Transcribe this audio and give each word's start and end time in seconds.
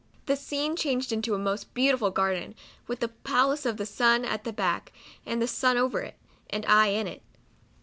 "The 0.25 0.35
scene 0.35 0.75
changed 0.75 1.23
to 1.23 1.35
a 1.35 1.37
most 1.37 1.75
beautiful 1.75 2.09
garden, 2.09 2.55
with 2.87 3.01
the 3.01 3.07
palace 3.09 3.67
of 3.67 3.77
the 3.77 3.85
sun 3.85 4.25
at 4.25 4.45
the 4.45 4.51
back, 4.51 4.91
and 5.27 5.39
the 5.39 5.47
sun 5.47 5.77
over 5.77 6.01
it, 6.01 6.17
and 6.49 6.65
I 6.65 6.87
in 6.87 7.05
it. 7.05 7.21